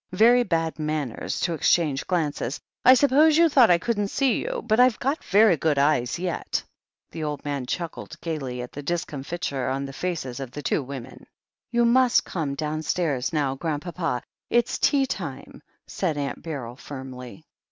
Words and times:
Very 0.13 0.41
bad 0.41 0.79
man 0.79 1.11
ners 1.13 1.39
to 1.43 1.53
exchange 1.53 2.07
glances. 2.07 2.59
I 2.83 2.95
suppose 2.95 3.37
you 3.37 3.47
thought 3.49 3.69
I 3.69 3.77
couldn't 3.77 4.07
see 4.07 4.41
you, 4.43 4.63
but 4.65 4.79
I've 4.79 4.97
got 4.97 5.23
very 5.23 5.57
good 5.57 5.77
eyes 5.77 6.17
yet." 6.17 6.63
The 7.11 7.23
old 7.23 7.45
man 7.45 7.67
chuckled 7.67 8.19
gaily 8.19 8.63
at 8.63 8.71
the 8.71 8.81
discomfiture 8.81 9.69
on 9.69 9.85
the 9.85 9.93
faces 9.93 10.39
of 10.39 10.49
the 10.49 10.63
two 10.63 10.81
women. 10.81 11.27
"You 11.69 11.85
must 11.85 12.25
come 12.25 12.55
downstairs 12.55 13.31
now. 13.31 13.53
Grandpapa. 13.53 14.23
It's 14.49 14.79
tea 14.79 15.05
time," 15.05 15.61
said 15.85 16.17
Aunt 16.17 16.41
Beryl 16.41 16.77
firmly. 16.77 17.45